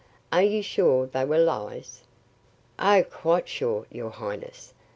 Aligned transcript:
"Are 0.31 0.41
you 0.41 0.63
sure 0.63 1.05
they 1.05 1.23
were 1.25 1.37
lies?" 1.37 2.01
"Oh, 2.79 3.03
quite 3.07 3.47
sure, 3.47 3.85
your 3.91 4.09
highness. 4.09 4.73